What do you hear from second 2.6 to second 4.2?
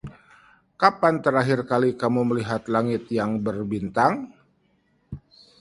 langit yang berbintang?